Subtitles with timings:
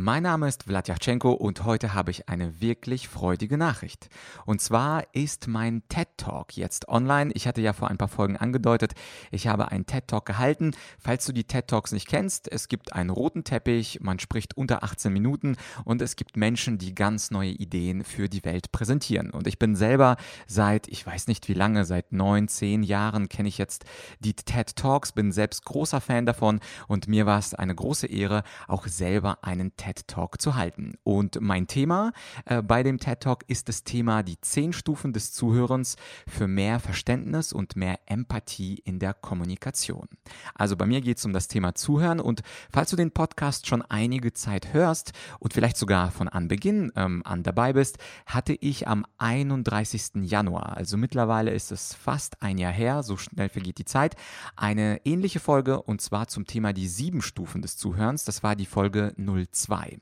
[0.00, 4.08] Mein Name ist Vladyachenko und heute habe ich eine wirklich freudige Nachricht.
[4.46, 7.32] Und zwar ist mein TED Talk jetzt online.
[7.34, 8.92] Ich hatte ja vor ein paar Folgen angedeutet,
[9.32, 10.70] ich habe einen TED Talk gehalten.
[11.00, 14.84] Falls du die TED Talks nicht kennst, es gibt einen roten Teppich, man spricht unter
[14.84, 19.32] 18 Minuten und es gibt Menschen, die ganz neue Ideen für die Welt präsentieren.
[19.32, 23.48] Und ich bin selber seit, ich weiß nicht wie lange, seit neun, zehn Jahren kenne
[23.48, 23.84] ich jetzt
[24.20, 28.44] die TED Talks, bin selbst großer Fan davon und mir war es eine große Ehre,
[28.68, 30.94] auch selber einen TED Talk zu halten.
[31.02, 32.12] Und mein Thema
[32.44, 35.96] äh, bei dem TED Talk ist das Thema die zehn Stufen des Zuhörens
[36.28, 40.08] für mehr Verständnis und mehr Empathie in der Kommunikation.
[40.54, 43.82] Also bei mir geht es um das Thema Zuhören und falls du den Podcast schon
[43.82, 49.04] einige Zeit hörst und vielleicht sogar von Anbeginn ähm, an dabei bist, hatte ich am
[49.18, 50.22] 31.
[50.22, 54.16] Januar, also mittlerweile ist es fast ein Jahr her, so schnell vergeht die Zeit,
[54.56, 58.24] eine ähnliche Folge und zwar zum Thema die sieben Stufen des Zuhörens.
[58.24, 59.67] Das war die Folge 02.
[59.68, 59.98] 2.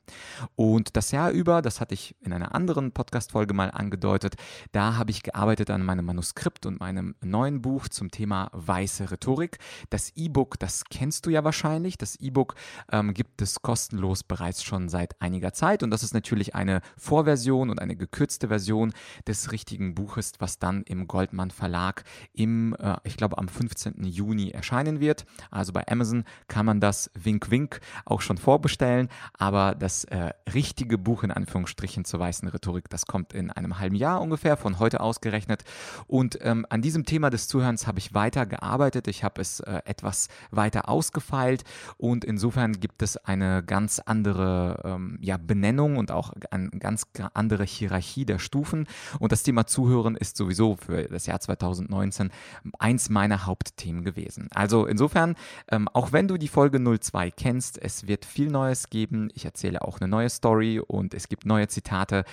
[0.54, 4.36] Und das Jahr über, das hatte ich in einer anderen Podcast-Folge mal angedeutet,
[4.70, 9.58] da habe ich gearbeitet an meinem Manuskript und meinem neuen Buch zum Thema weiße Rhetorik.
[9.90, 11.98] Das E-Book, das kennst du ja wahrscheinlich.
[11.98, 12.54] Das E-Book
[12.92, 17.68] ähm, gibt es kostenlos bereits schon seit einiger Zeit und das ist natürlich eine Vorversion
[17.68, 18.92] und eine gekürzte Version
[19.26, 24.04] des richtigen Buches, was dann im Goldmann Verlag im, äh, ich glaube, am 15.
[24.04, 25.26] Juni erscheinen wird.
[25.50, 30.98] Also bei Amazon kann man das Wink Wink auch schon vorbestellen, aber das äh, richtige
[30.98, 35.00] Buch in Anführungsstrichen zur weißen Rhetorik, das kommt in einem halben Jahr ungefähr, von heute
[35.00, 35.64] ausgerechnet.
[36.06, 39.08] Und ähm, an diesem Thema des Zuhörens habe ich weiter gearbeitet.
[39.08, 41.64] Ich habe es äh, etwas weiter ausgefeilt
[41.96, 47.64] und insofern gibt es eine ganz andere ähm, ja, Benennung und auch eine ganz andere
[47.64, 48.86] Hierarchie der Stufen.
[49.18, 52.30] Und das Thema Zuhören ist sowieso für das Jahr 2019
[52.78, 54.48] eins meiner Hauptthemen gewesen.
[54.54, 55.34] Also insofern,
[55.70, 59.30] ähm, auch wenn du die Folge 02 kennst, es wird viel Neues geben.
[59.34, 62.24] Ich erzähle auch eine neue Story und es gibt neue Zitate.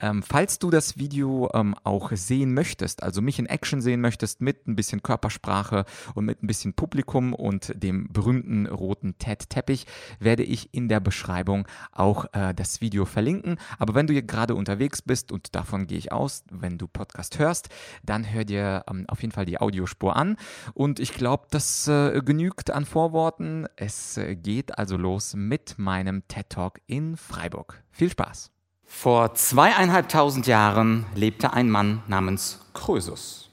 [0.00, 4.40] Ähm, falls du das Video ähm, auch sehen möchtest, also mich in Action sehen möchtest
[4.40, 5.84] mit ein bisschen Körpersprache
[6.14, 9.86] und mit ein bisschen Publikum und dem berühmten roten TED-Teppich,
[10.18, 13.58] werde ich in der Beschreibung auch äh, das Video verlinken.
[13.78, 17.38] Aber wenn du hier gerade unterwegs bist und davon gehe ich aus, wenn du Podcast
[17.38, 17.68] hörst,
[18.02, 20.36] dann hör dir ähm, auf jeden Fall die Audiospur an.
[20.74, 23.66] Und ich glaube, das äh, genügt an Vorworten.
[23.76, 27.82] Es äh, geht also los mit meinem TED Talk in Freiburg.
[27.90, 28.52] Viel Spaß!
[28.84, 33.50] Vor zweieinhalbtausend Jahren lebte ein Mann namens Krösus.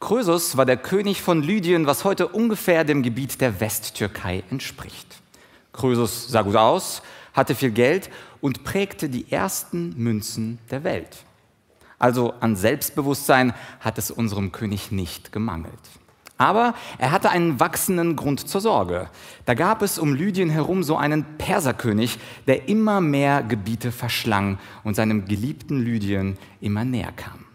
[0.00, 5.16] Krösus war der König von Lydien, was heute ungefähr dem Gebiet der Westtürkei entspricht.
[5.72, 7.00] Krösus sah gut aus,
[7.32, 8.10] hatte viel Geld
[8.42, 11.24] und prägte die ersten Münzen der Welt.
[11.98, 15.72] Also an Selbstbewusstsein hat es unserem König nicht gemangelt.
[16.38, 19.08] Aber er hatte einen wachsenden Grund zur Sorge.
[19.46, 24.96] Da gab es um Lydien herum so einen Perserkönig, der immer mehr Gebiete verschlang und
[24.96, 27.46] seinem geliebten Lydien immer näher kam.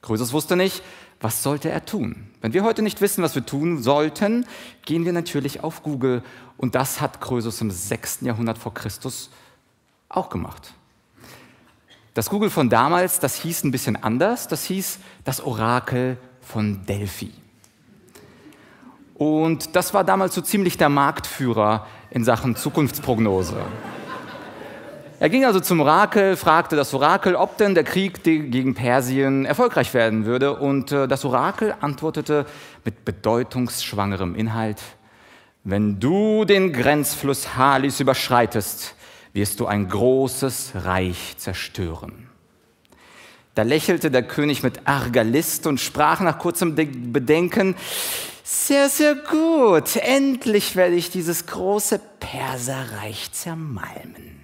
[0.00, 0.82] Krösus wusste nicht,
[1.20, 2.28] was sollte er tun?
[2.40, 4.46] Wenn wir heute nicht wissen, was wir tun sollten,
[4.86, 6.22] gehen wir natürlich auf Google
[6.56, 8.20] und das hat Krösus im 6.
[8.22, 9.30] Jahrhundert vor Christus
[10.08, 10.72] auch gemacht.
[12.14, 17.32] Das Google von damals, das hieß ein bisschen anders, das hieß das Orakel von Delphi.
[19.20, 23.54] Und das war damals so ziemlich der Marktführer in Sachen Zukunftsprognose.
[25.18, 29.92] Er ging also zum Orakel, fragte das Orakel, ob denn der Krieg gegen Persien erfolgreich
[29.92, 30.56] werden würde.
[30.56, 32.46] Und äh, das Orakel antwortete
[32.86, 34.80] mit bedeutungsschwangerem Inhalt,
[35.64, 38.94] wenn du den Grenzfluss Halis überschreitest,
[39.34, 42.30] wirst du ein großes Reich zerstören.
[43.54, 47.74] Da lächelte der König mit arger List und sprach nach kurzem Bedenken,
[48.44, 49.96] sehr, sehr gut.
[49.96, 54.40] Endlich werde ich dieses große Perserreich zermalmen.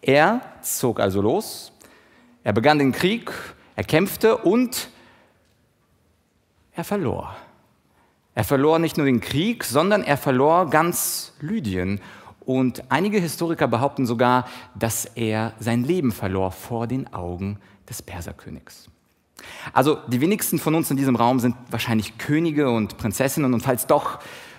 [0.00, 1.72] Er zog also los,
[2.44, 3.32] er begann den Krieg,
[3.76, 4.88] er kämpfte und
[6.72, 7.36] er verlor.
[8.34, 12.00] Er verlor nicht nur den Krieg, sondern er verlor ganz Lydien.
[12.40, 14.46] Und einige Historiker behaupten sogar,
[14.76, 17.58] dass er sein Leben verlor vor den Augen
[17.88, 18.88] des Perserkönigs.
[19.72, 23.86] Also die wenigsten von uns in diesem Raum sind wahrscheinlich Könige und Prinzessinnen und falls
[23.86, 24.18] doch,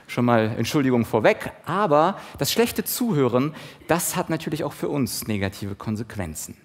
[0.09, 3.53] schon mal Entschuldigung vorweg, aber das schlechte Zuhören,
[3.87, 6.57] das hat natürlich auch für uns negative Konsequenzen.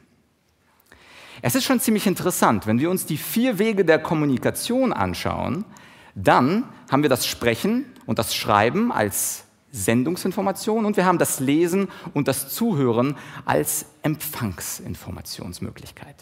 [1.42, 5.66] Es ist schon ziemlich interessant, wenn wir uns die vier Wege der Kommunikation anschauen,
[6.14, 11.88] dann haben wir das Sprechen und das Schreiben als Sendungsinformation und wir haben das Lesen
[12.14, 16.16] und das Zuhören als Empfangsinformationsmöglichkeit.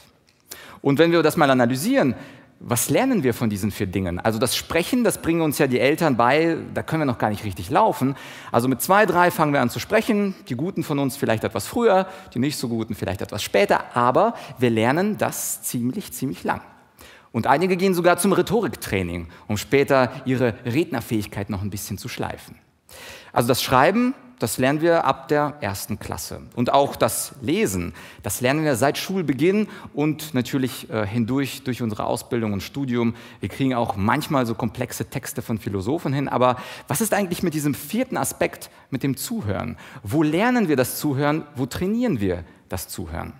[0.82, 2.14] Und wenn wir das mal analysieren,
[2.64, 4.20] was lernen wir von diesen vier Dingen?
[4.20, 7.30] Also das Sprechen, das bringen uns ja die Eltern bei, da können wir noch gar
[7.30, 8.14] nicht richtig laufen.
[8.52, 11.66] Also mit zwei, drei fangen wir an zu sprechen, die Guten von uns vielleicht etwas
[11.66, 16.60] früher, die nicht so Guten vielleicht etwas später, aber wir lernen das ziemlich, ziemlich lang.
[17.32, 22.56] Und einige gehen sogar zum Rhetoriktraining, um später ihre Rednerfähigkeit noch ein bisschen zu schleifen.
[23.32, 26.42] Also das Schreiben, das lernen wir ab der ersten Klasse.
[26.56, 32.04] Und auch das Lesen, das lernen wir seit Schulbeginn und natürlich äh, hindurch durch unsere
[32.04, 33.14] Ausbildung und Studium.
[33.40, 36.28] Wir kriegen auch manchmal so komplexe Texte von Philosophen hin.
[36.28, 36.56] Aber
[36.88, 39.76] was ist eigentlich mit diesem vierten Aspekt, mit dem Zuhören?
[40.02, 41.44] Wo lernen wir das Zuhören?
[41.54, 43.34] Wo trainieren wir das Zuhören?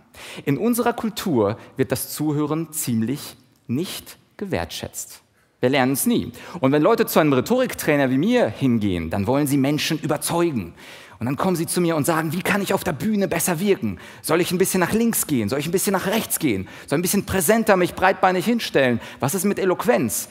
[0.45, 5.23] In unserer Kultur wird das Zuhören ziemlich nicht gewertschätzt.
[5.63, 6.33] Wir lernen es nie.
[6.59, 10.75] Und wenn Leute zu einem Rhetoriktrainer wie mir hingehen, dann wollen sie Menschen überzeugen.
[11.21, 13.61] Und dann kommen sie zu mir und sagen, wie kann ich auf der Bühne besser
[13.61, 14.01] wirken?
[14.23, 15.49] Soll ich ein bisschen nach links gehen?
[15.49, 16.67] Soll ich ein bisschen nach rechts gehen?
[16.89, 19.01] Soll ich ein bisschen präsenter mich breitbeinig hinstellen?
[19.21, 20.29] Was ist mit Eloquenz?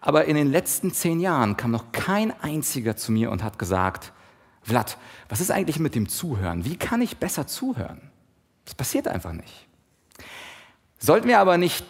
[0.00, 4.12] Aber in den letzten zehn Jahren kam noch kein einziger zu mir und hat gesagt,
[4.62, 4.98] Vlad,
[5.28, 6.64] was ist eigentlich mit dem Zuhören?
[6.64, 8.10] Wie kann ich besser zuhören?
[8.64, 9.68] Das passiert einfach nicht.
[10.98, 11.84] Sollten wir aber nicht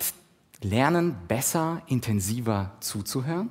[0.64, 3.50] lernen, besser, intensiver zuzuhören?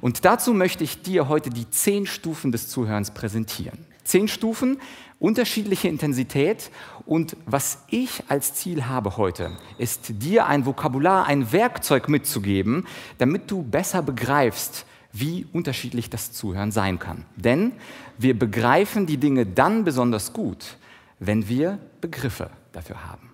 [0.00, 3.78] Und dazu möchte ich dir heute die zehn Stufen des Zuhörens präsentieren.
[4.04, 4.78] Zehn Stufen,
[5.18, 6.70] unterschiedliche Intensität
[7.04, 12.86] und was ich als Ziel habe heute, ist dir ein Vokabular, ein Werkzeug mitzugeben,
[13.18, 17.24] damit du besser begreifst, wie unterschiedlich das Zuhören sein kann.
[17.36, 17.72] Denn
[18.16, 20.76] wir begreifen die Dinge dann besonders gut,
[21.18, 23.27] wenn wir Begriffe dafür haben.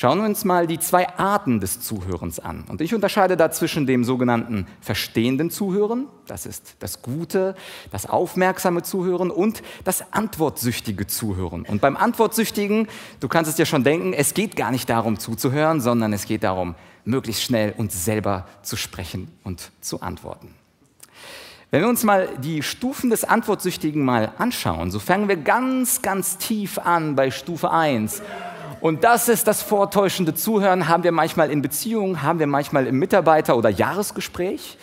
[0.00, 2.62] Schauen wir uns mal die zwei Arten des Zuhörens an.
[2.68, 7.56] Und ich unterscheide da zwischen dem sogenannten verstehenden Zuhören, das ist das gute,
[7.90, 11.62] das aufmerksame Zuhören und das antwortsüchtige Zuhören.
[11.62, 12.86] Und beim antwortsüchtigen,
[13.18, 16.44] du kannst es dir schon denken, es geht gar nicht darum zuzuhören, sondern es geht
[16.44, 20.54] darum, möglichst schnell und selber zu sprechen und zu antworten.
[21.72, 26.38] Wenn wir uns mal die Stufen des Antwortsüchtigen mal anschauen, so fangen wir ganz, ganz
[26.38, 28.22] tief an bei Stufe 1
[28.80, 32.98] und das ist das vortäuschende Zuhören, haben wir manchmal in Beziehungen, haben wir manchmal im
[32.98, 34.78] Mitarbeiter- oder Jahresgespräch.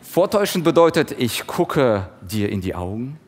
[0.00, 3.18] Vortäuschend bedeutet, ich gucke dir in die Augen,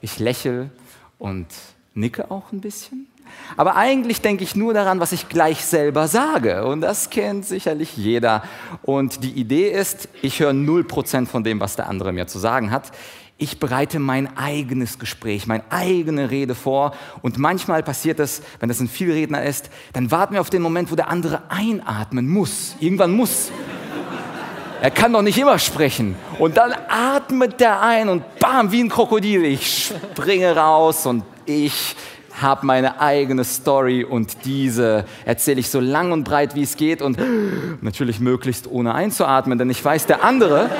[0.00, 0.70] ich lächle
[1.18, 1.46] und
[1.94, 3.08] nicke auch ein bisschen.
[3.56, 6.64] Aber eigentlich denke ich nur daran, was ich gleich selber sage.
[6.66, 8.42] Und das kennt sicherlich jeder.
[8.82, 12.70] Und die Idee ist, ich höre 0% von dem, was der andere mir zu sagen
[12.70, 12.90] hat.
[13.40, 16.92] Ich bereite mein eigenes Gespräch, meine eigene Rede vor.
[17.22, 20.90] Und manchmal passiert es, wenn das ein Vielredner ist, dann warten wir auf den Moment,
[20.90, 22.74] wo der andere einatmen muss.
[22.80, 23.52] Irgendwann muss.
[24.82, 26.16] Er kann doch nicht immer sprechen.
[26.40, 29.44] Und dann atmet der ein und bam, wie ein Krokodil.
[29.44, 31.94] Ich springe raus und ich
[32.42, 37.02] habe meine eigene Story und diese erzähle ich so lang und breit, wie es geht
[37.02, 37.18] und
[37.82, 40.70] natürlich möglichst ohne einzuatmen, denn ich weiß, der andere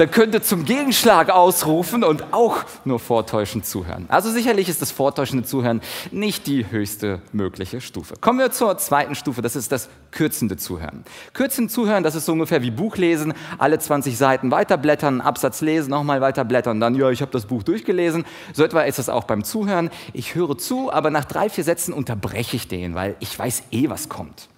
[0.00, 4.06] der könnte zum Gegenschlag ausrufen und auch nur vortäuschend zuhören.
[4.08, 8.14] Also sicherlich ist das vortäuschende Zuhören nicht die höchste mögliche Stufe.
[8.18, 11.04] Kommen wir zur zweiten Stufe, das ist das kürzende Zuhören.
[11.34, 16.22] Kürzend Zuhören, das ist so ungefähr wie Buchlesen, alle 20 Seiten weiterblättern, Absatz lesen, nochmal
[16.22, 18.24] weiterblättern, dann, ja, ich habe das Buch durchgelesen.
[18.54, 19.90] So etwa ist es auch beim Zuhören.
[20.14, 23.90] Ich höre zu, aber nach drei, vier Sätzen unterbreche ich den, weil ich weiß eh,
[23.90, 24.48] was kommt.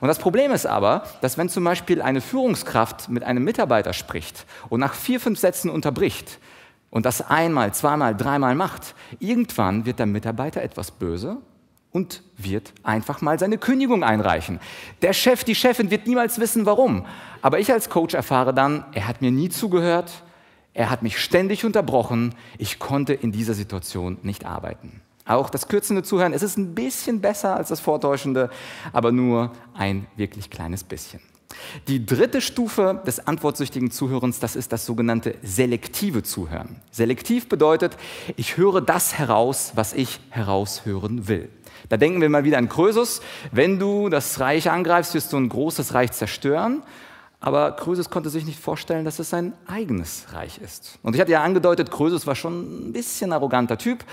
[0.00, 4.46] Und das Problem ist aber, dass wenn zum Beispiel eine Führungskraft mit einem Mitarbeiter spricht
[4.70, 6.38] und nach vier, fünf Sätzen unterbricht
[6.90, 11.36] und das einmal, zweimal, dreimal macht, irgendwann wird der Mitarbeiter etwas böse
[11.92, 14.60] und wird einfach mal seine Kündigung einreichen.
[15.02, 17.04] Der Chef, die Chefin wird niemals wissen, warum.
[17.42, 20.22] Aber ich als Coach erfahre dann, er hat mir nie zugehört,
[20.72, 25.02] er hat mich ständig unterbrochen, ich konnte in dieser Situation nicht arbeiten.
[25.24, 28.50] Auch das kürzende Zuhören, es ist ein bisschen besser als das vortäuschende,
[28.92, 31.20] aber nur ein wirklich kleines bisschen.
[31.88, 36.76] Die dritte Stufe des antwortsüchtigen Zuhörens, das ist das sogenannte selektive Zuhören.
[36.90, 37.96] Selektiv bedeutet,
[38.36, 41.48] ich höre das heraus, was ich heraushören will.
[41.88, 43.20] Da denken wir mal wieder an Krösus.
[43.52, 46.82] Wenn du das Reich angreifst, wirst du ein großes Reich zerstören.
[47.40, 50.98] Aber Krösus konnte sich nicht vorstellen, dass es sein eigenes Reich ist.
[51.02, 54.04] Und ich hatte ja angedeutet, Krösus war schon ein bisschen arroganter Typ.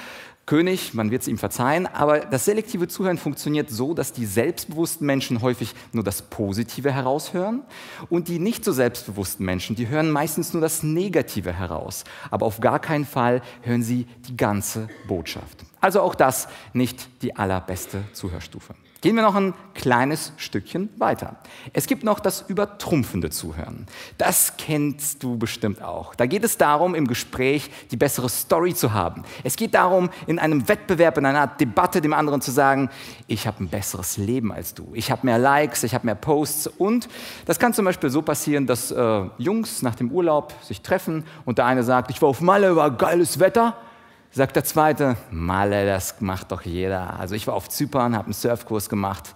[0.47, 5.05] König, man wird es ihm verzeihen, aber das selektive Zuhören funktioniert so, dass die selbstbewussten
[5.05, 7.63] Menschen häufig nur das Positive heraushören
[8.09, 12.61] und die nicht so selbstbewussten Menschen, die hören meistens nur das Negative heraus, aber auf
[12.61, 15.65] gar keinen Fall hören sie die ganze Botschaft.
[15.81, 18.73] Also auch das nicht die allerbeste Zuhörstufe.
[19.07, 21.37] Gehen wir noch ein kleines Stückchen weiter.
[21.71, 23.87] Es gibt noch das übertrumpfende Zuhören.
[24.17, 26.13] Das kennst du bestimmt auch.
[26.13, 29.23] Da geht es darum, im Gespräch die bessere Story zu haben.
[29.45, 32.89] Es geht darum, in einem Wettbewerb, in einer Art Debatte dem anderen zu sagen,
[33.27, 34.89] ich habe ein besseres Leben als du.
[34.91, 36.67] Ich habe mehr Likes, ich habe mehr Posts.
[36.67, 37.07] Und
[37.45, 41.59] das kann zum Beispiel so passieren, dass äh, Jungs nach dem Urlaub sich treffen und
[41.59, 43.77] der eine sagt, ich war auf Malle, war geiles Wetter.
[44.31, 47.19] Sagt der zweite, Malle, das macht doch jeder.
[47.19, 49.33] Also ich war auf Zypern, habe einen Surfkurs gemacht.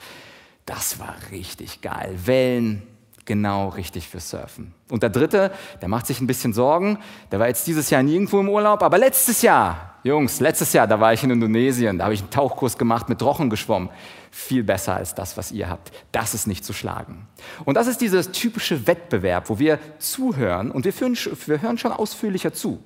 [0.65, 2.13] Das war richtig geil.
[2.25, 2.83] Wellen,
[3.25, 4.73] genau richtig für Surfen.
[4.89, 6.99] Und der dritte, der macht sich ein bisschen Sorgen.
[7.31, 10.99] Der war jetzt dieses Jahr nirgendwo im Urlaub, aber letztes Jahr, Jungs, letztes Jahr, da
[10.99, 11.97] war ich in Indonesien.
[11.97, 13.89] Da habe ich einen Tauchkurs gemacht, mit Rochen geschwommen.
[14.31, 15.91] Viel besser als das, was ihr habt.
[16.11, 17.27] Das ist nicht zu schlagen.
[17.65, 21.91] Und das ist dieses typische Wettbewerb, wo wir zuhören und wir, führen, wir hören schon
[21.91, 22.83] ausführlicher zu.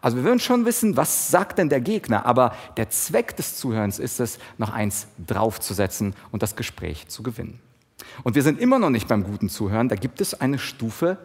[0.00, 3.98] Also wir würden schon wissen, was sagt denn der Gegner, aber der Zweck des Zuhörens
[3.98, 7.60] ist es, noch eins draufzusetzen und das Gespräch zu gewinnen.
[8.22, 11.18] Und wir sind immer noch nicht beim guten Zuhören, da gibt es eine Stufe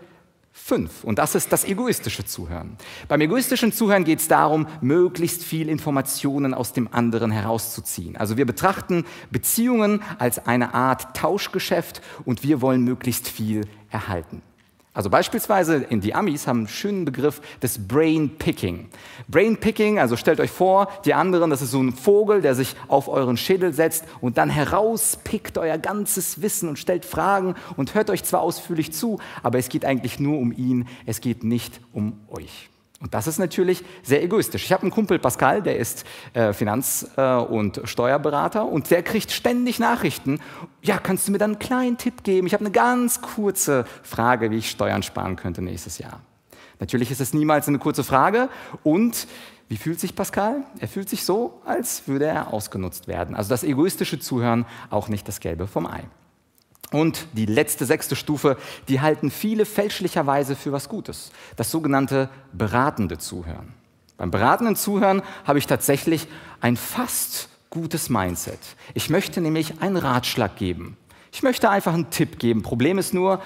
[0.53, 2.77] 5 und das ist das egoistische Zuhören.
[3.07, 8.17] Beim egoistischen Zuhören geht es darum, möglichst viel Informationen aus dem anderen herauszuziehen.
[8.17, 14.41] Also wir betrachten Beziehungen als eine Art Tauschgeschäft und wir wollen möglichst viel erhalten.
[14.93, 18.89] Also beispielsweise in die Amis haben einen schönen Begriff des Brain Picking.
[19.29, 22.75] Brain Picking, also stellt euch vor, die anderen, das ist so ein Vogel, der sich
[22.89, 28.09] auf euren Schädel setzt und dann herauspickt euer ganzes Wissen und stellt Fragen und hört
[28.09, 32.19] euch zwar ausführlich zu, aber es geht eigentlich nur um ihn, es geht nicht um
[32.27, 32.70] euch.
[33.01, 34.63] Und das ist natürlich sehr egoistisch.
[34.63, 39.31] Ich habe einen Kumpel, Pascal, der ist äh, Finanz- äh, und Steuerberater und der kriegt
[39.31, 40.39] ständig Nachrichten.
[40.83, 42.45] Ja, kannst du mir dann einen kleinen Tipp geben?
[42.45, 46.21] Ich habe eine ganz kurze Frage, wie ich Steuern sparen könnte nächstes Jahr.
[46.79, 48.49] Natürlich ist es niemals eine kurze Frage
[48.83, 49.27] und
[49.67, 50.63] wie fühlt sich Pascal?
[50.79, 53.35] Er fühlt sich so, als würde er ausgenutzt werden.
[53.35, 56.03] Also das egoistische Zuhören, auch nicht das Gelbe vom Ei.
[56.91, 58.57] Und die letzte, sechste Stufe,
[58.89, 61.31] die halten viele fälschlicherweise für was Gutes.
[61.55, 63.73] Das sogenannte beratende Zuhören.
[64.17, 66.27] Beim beratenden Zuhören habe ich tatsächlich
[66.59, 68.59] ein fast gutes Mindset.
[68.93, 70.97] Ich möchte nämlich einen Ratschlag geben.
[71.31, 72.61] Ich möchte einfach einen Tipp geben.
[72.61, 73.41] Problem ist nur,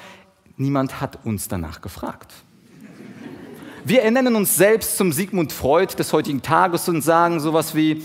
[0.58, 2.34] niemand hat uns danach gefragt.
[3.84, 8.02] Wir ernennen uns selbst zum Sigmund Freud des heutigen Tages und sagen sowas wie,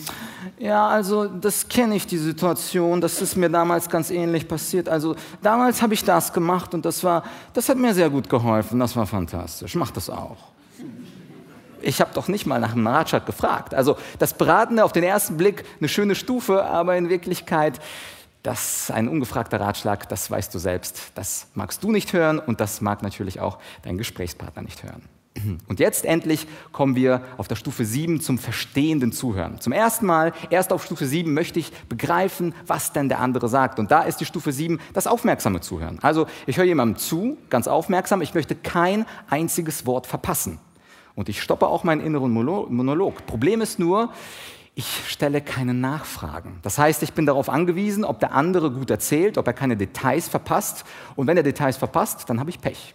[0.58, 4.88] ja, also das kenne ich, die Situation, das ist mir damals ganz ähnlich passiert.
[4.88, 8.78] Also damals habe ich das gemacht und das war, das hat mir sehr gut geholfen,
[8.78, 9.74] das war fantastisch.
[9.74, 10.38] Mach das auch.
[11.82, 13.74] Ich habe doch nicht mal nach einem Ratschlag gefragt.
[13.74, 17.80] Also das Beratende auf den ersten Blick eine schöne Stufe, aber in Wirklichkeit
[18.42, 21.12] das ist ein ungefragter Ratschlag, das weißt du selbst.
[21.14, 25.02] Das magst du nicht hören und das mag natürlich auch dein Gesprächspartner nicht hören.
[25.68, 29.60] Und jetzt endlich kommen wir auf der Stufe 7 zum verstehenden Zuhören.
[29.60, 33.78] Zum ersten Mal, erst auf Stufe 7, möchte ich begreifen, was denn der andere sagt.
[33.78, 36.00] Und da ist die Stufe 7 das aufmerksame Zuhören.
[36.02, 40.58] Also ich höre jemandem zu, ganz aufmerksam, ich möchte kein einziges Wort verpassen.
[41.14, 43.26] Und ich stoppe auch meinen inneren Monolog.
[43.26, 44.12] Problem ist nur,
[44.74, 46.58] ich stelle keine Nachfragen.
[46.62, 50.28] Das heißt, ich bin darauf angewiesen, ob der andere gut erzählt, ob er keine Details
[50.28, 50.84] verpasst.
[51.14, 52.94] Und wenn er Details verpasst, dann habe ich Pech.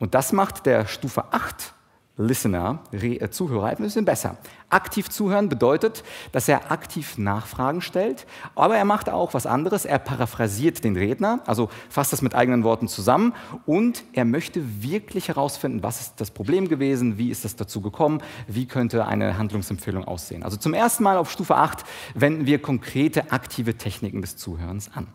[0.00, 1.74] Und das macht der Stufe 8
[2.20, 4.36] Listener, äh, Zuhörer, ein bisschen besser.
[4.68, 9.84] Aktiv zuhören bedeutet, dass er aktiv Nachfragen stellt, aber er macht auch was anderes.
[9.84, 15.28] Er paraphrasiert den Redner, also fasst das mit eigenen Worten zusammen und er möchte wirklich
[15.28, 20.04] herausfinden, was ist das Problem gewesen, wie ist das dazu gekommen, wie könnte eine Handlungsempfehlung
[20.04, 20.42] aussehen.
[20.42, 25.06] Also zum ersten Mal auf Stufe 8 wenden wir konkrete aktive Techniken des Zuhörens an.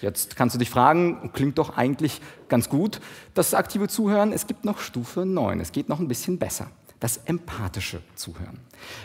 [0.00, 3.00] Jetzt kannst du dich fragen, klingt doch eigentlich ganz gut,
[3.34, 4.32] das aktive Zuhören.
[4.32, 6.68] Es gibt noch Stufe 9, es geht noch ein bisschen besser.
[7.00, 8.60] Das empathische Zuhören.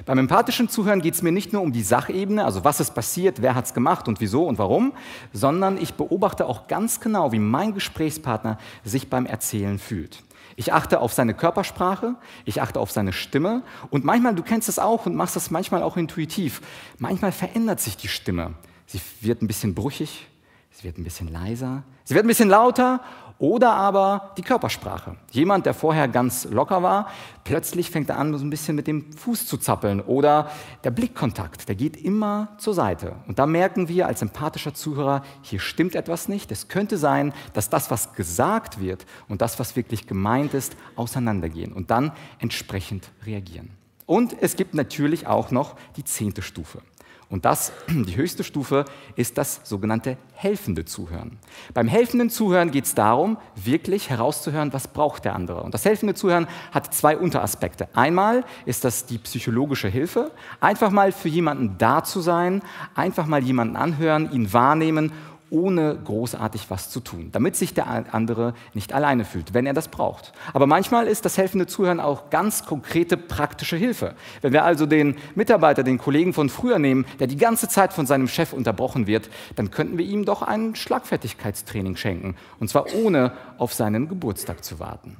[0.05, 3.41] Beim empathischen Zuhören geht es mir nicht nur um die Sachebene, also was ist passiert,
[3.41, 4.93] wer hat es gemacht und wieso und warum,
[5.34, 10.24] sondern ich beobachte auch ganz genau, wie mein Gesprächspartner sich beim Erzählen fühlt.
[10.55, 12.15] Ich achte auf seine Körpersprache,
[12.46, 15.84] ich achte auf seine Stimme und manchmal, du kennst es auch und machst das manchmal
[15.84, 16.62] auch intuitiv,
[16.98, 18.53] manchmal verändert sich die Stimme.
[18.86, 20.27] Sie wird ein bisschen brüchig,
[20.71, 23.01] Sie wird ein bisschen leiser, sie wird ein bisschen lauter
[23.39, 25.15] oder aber die Körpersprache.
[25.31, 27.07] Jemand, der vorher ganz locker war,
[27.45, 30.51] plötzlich fängt er an, so ein bisschen mit dem Fuß zu zappeln oder
[30.83, 33.15] der Blickkontakt, der geht immer zur Seite.
[33.27, 36.51] Und da merken wir als empathischer Zuhörer, hier stimmt etwas nicht.
[36.51, 41.71] Es könnte sein, dass das, was gesagt wird und das, was wirklich gemeint ist, auseinandergehen
[41.71, 43.71] und dann entsprechend reagieren.
[44.05, 46.81] Und es gibt natürlich auch noch die zehnte Stufe.
[47.29, 51.38] Und das, die höchste Stufe, ist das sogenannte helfende Zuhören.
[51.74, 55.62] Beim helfenden Zuhören geht es darum, wirklich herauszuhören, was braucht der andere.
[55.62, 57.88] Und das helfende Zuhören hat zwei Unteraspekte.
[57.93, 62.62] Einmal ist das die psychologische Hilfe, einfach mal für jemanden da zu sein,
[62.95, 65.12] einfach mal jemanden anhören, ihn wahrnehmen
[65.49, 69.87] ohne großartig was zu tun, damit sich der andere nicht alleine fühlt, wenn er das
[69.87, 70.33] braucht.
[70.53, 74.15] Aber manchmal ist das helfende Zuhören auch ganz konkrete praktische Hilfe.
[74.41, 78.05] Wenn wir also den Mitarbeiter, den Kollegen von früher nehmen, der die ganze Zeit von
[78.05, 83.33] seinem Chef unterbrochen wird, dann könnten wir ihm doch ein Schlagfertigkeitstraining schenken, und zwar ohne
[83.57, 85.17] auf seinen Geburtstag zu warten.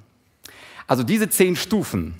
[0.88, 2.16] Also diese zehn Stufen,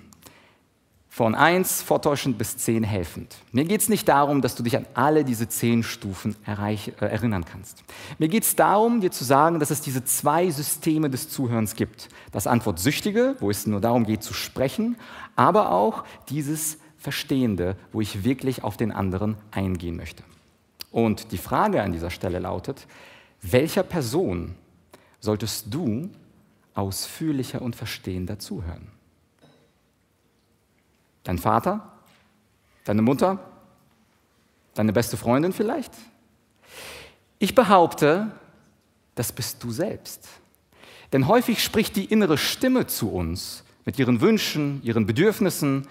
[1.20, 3.36] von 1 vortäuschend bis 10 helfend.
[3.52, 7.08] Mir geht es nicht darum, dass du dich an alle diese 10 Stufen erreich, äh,
[7.08, 7.84] erinnern kannst.
[8.20, 12.08] Mir geht es darum, dir zu sagen, dass es diese zwei Systeme des Zuhörens gibt.
[12.32, 14.96] Das Antwortsüchtige, wo es nur darum geht zu sprechen,
[15.36, 20.24] aber auch dieses Verstehende, wo ich wirklich auf den anderen eingehen möchte.
[20.90, 22.88] Und die Frage an dieser Stelle lautet,
[23.42, 24.56] welcher Person
[25.20, 26.12] solltest du
[26.76, 28.99] ausführlicher und verstehender zuhören?
[31.30, 31.88] Dein Vater?
[32.86, 33.38] Deine Mutter?
[34.74, 35.94] Deine beste Freundin vielleicht?
[37.38, 38.32] Ich behaupte,
[39.14, 40.28] das bist du selbst.
[41.14, 45.88] Denn häufig spricht die innere Stimme zu uns mit ihren Wünschen, ihren Bedürfnissen,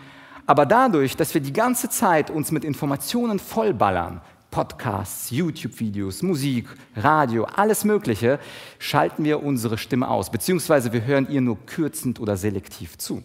[0.47, 6.67] aber dadurch, dass wir die ganze Zeit uns mit Informationen vollballern, Podcasts, YouTube-Videos, Musik,
[6.97, 8.41] Radio, alles Mögliche,
[8.81, 13.23] schalten wir unsere Stimme aus, beziehungsweise wir hören ihr nur kürzend oder selektiv zu.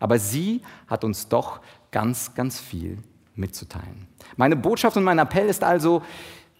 [0.00, 1.60] Aber sie hat uns doch
[1.90, 2.98] ganz, ganz viel
[3.36, 4.06] mitzuteilen.
[4.36, 6.02] Meine Botschaft und mein Appell ist also,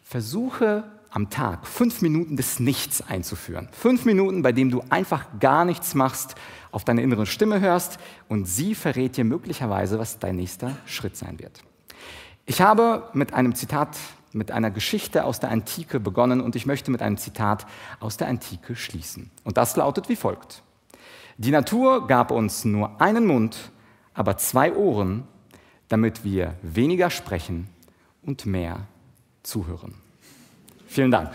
[0.02, 3.68] versuche am Tag fünf Minuten des Nichts einzuführen.
[3.70, 6.34] Fünf Minuten, bei dem du einfach gar nichts machst,
[6.72, 7.98] auf deine innere Stimme hörst
[8.28, 11.62] und sie verrät dir möglicherweise, was dein nächster Schritt sein wird.
[12.46, 13.96] Ich habe mit einem Zitat,
[14.32, 17.64] mit einer Geschichte aus der Antike begonnen und ich möchte mit einem Zitat
[18.00, 19.30] aus der Antike schließen.
[19.44, 20.63] Und das lautet wie folgt.
[21.36, 23.70] Die Natur gab uns nur einen Mund,
[24.14, 25.24] aber zwei Ohren,
[25.88, 27.68] damit wir weniger sprechen
[28.22, 28.86] und mehr
[29.42, 29.94] zuhören.
[30.86, 31.30] Vielen Dank.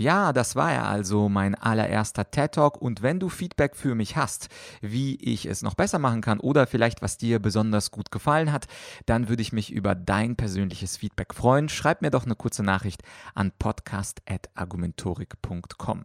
[0.00, 2.80] Ja, das war er also, mein allererster TED Talk.
[2.80, 4.48] Und wenn du Feedback für mich hast,
[4.80, 8.66] wie ich es noch besser machen kann oder vielleicht was dir besonders gut gefallen hat,
[9.04, 11.68] dann würde ich mich über dein persönliches Feedback freuen.
[11.68, 13.02] Schreib mir doch eine kurze Nachricht
[13.34, 16.04] an podcast.argumentorik.com.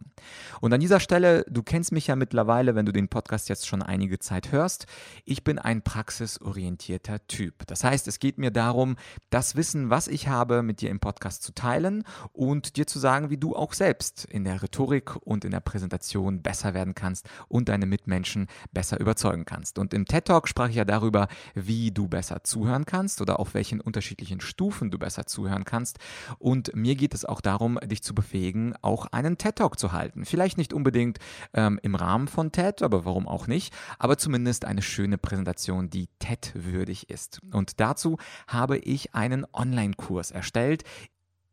[0.60, 3.80] Und an dieser Stelle, du kennst mich ja mittlerweile, wenn du den Podcast jetzt schon
[3.80, 4.84] einige Zeit hörst.
[5.24, 7.66] Ich bin ein praxisorientierter Typ.
[7.66, 8.96] Das heißt, es geht mir darum,
[9.30, 12.04] das Wissen, was ich habe, mit dir im Podcast zu teilen
[12.34, 15.60] und dir zu sagen, wie du auch selbst selbst in der Rhetorik und in der
[15.60, 19.78] Präsentation besser werden kannst und deine Mitmenschen besser überzeugen kannst.
[19.78, 23.54] Und im TED Talk sprach ich ja darüber, wie du besser zuhören kannst oder auf
[23.54, 26.00] welchen unterschiedlichen Stufen du besser zuhören kannst.
[26.40, 30.24] Und mir geht es auch darum, dich zu befähigen, auch einen TED Talk zu halten.
[30.24, 31.18] Vielleicht nicht unbedingt
[31.54, 36.08] ähm, im Rahmen von TED, aber warum auch nicht, aber zumindest eine schöne Präsentation, die
[36.18, 37.40] TED-würdig ist.
[37.52, 38.18] Und dazu
[38.48, 40.82] habe ich einen Online-Kurs erstellt,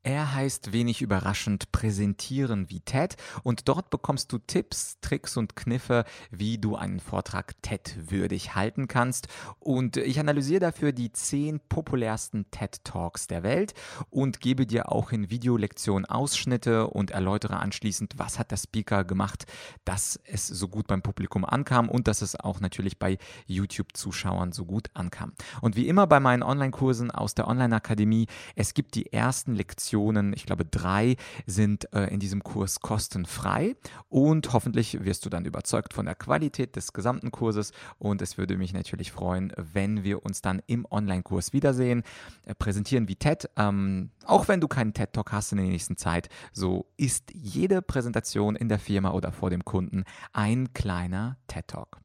[0.06, 6.04] er heißt wenig überraschend Präsentieren wie TED und dort bekommst du Tipps, Tricks und Kniffe,
[6.30, 9.30] wie du einen Vortrag TED-würdig halten kannst.
[9.60, 13.76] Und ich analysiere dafür die zehn populärsten TED-Talks der Welt
[14.10, 19.46] und gebe dir auch in Videolektionen Ausschnitte und erläutere anschließend, was hat der Speaker gemacht,
[19.86, 24.66] dass es so gut beim Publikum ankam und dass es auch natürlich bei YouTube-Zuschauern so
[24.66, 25.32] gut ankam.
[25.62, 30.34] Und wie immer bei meinen Online-Kursen aus der Online-Akademie, es gibt die ersten Lektionen Lektionen,
[30.34, 33.76] ich glaube drei, sind äh, in diesem Kurs kostenfrei
[34.10, 38.58] und hoffentlich wirst du dann überzeugt von der Qualität des gesamten Kurses und es würde
[38.58, 42.02] mich natürlich freuen, wenn wir uns dann im Online-Kurs wiedersehen,
[42.46, 43.48] äh, präsentieren wie TED.
[43.56, 48.56] Ähm, auch wenn du keinen TED-Talk hast in der nächsten Zeit, so ist jede Präsentation
[48.56, 52.00] in der Firma oder vor dem Kunden ein kleiner TED-Talk.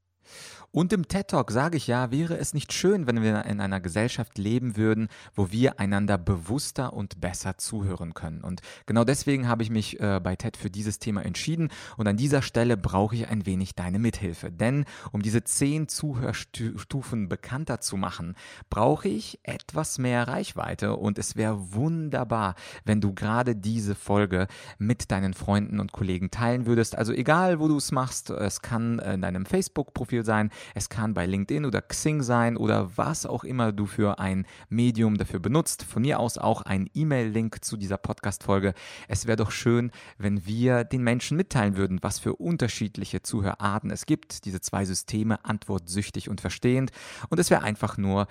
[0.70, 3.80] Und im TED Talk sage ich ja, wäre es nicht schön, wenn wir in einer
[3.80, 8.42] Gesellschaft leben würden, wo wir einander bewusster und besser zuhören können.
[8.42, 11.70] Und genau deswegen habe ich mich äh, bei TED für dieses Thema entschieden.
[11.96, 14.52] Und an dieser Stelle brauche ich ein wenig deine Mithilfe.
[14.52, 18.34] Denn um diese zehn Zuhörstufen bekannter zu machen,
[18.68, 20.96] brauche ich etwas mehr Reichweite.
[20.96, 26.66] Und es wäre wunderbar, wenn du gerade diese Folge mit deinen Freunden und Kollegen teilen
[26.66, 26.94] würdest.
[26.94, 31.26] Also egal, wo du es machst, es kann in deinem Facebook-Profil sein, es kann bei
[31.26, 35.82] LinkedIn oder Xing sein oder was auch immer du für ein Medium dafür benutzt.
[35.82, 38.74] Von mir aus auch ein E-Mail-Link zu dieser Podcast-Folge.
[39.08, 44.06] Es wäre doch schön, wenn wir den Menschen mitteilen würden, was für unterschiedliche Zuhörarten es
[44.06, 44.44] gibt.
[44.44, 46.90] Diese zwei Systeme, antwortsüchtig und verstehend.
[47.28, 48.26] Und es wäre einfach nur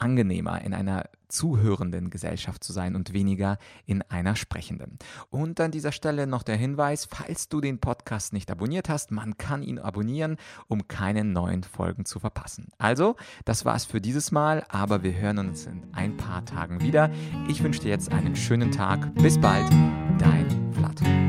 [0.00, 4.98] angenehmer, in einer zuhörenden Gesellschaft zu sein und weniger in einer sprechenden.
[5.30, 9.36] Und an dieser Stelle noch der Hinweis, falls du den Podcast nicht abonniert hast, man
[9.36, 10.36] kann ihn abonnieren,
[10.68, 12.68] um keine neuen Folgen zu verpassen.
[12.78, 17.10] Also, das war's für dieses Mal, aber wir hören uns in ein paar Tagen wieder.
[17.48, 19.14] Ich wünsche dir jetzt einen schönen Tag.
[19.16, 19.70] Bis bald,
[20.18, 21.27] dein Vlad.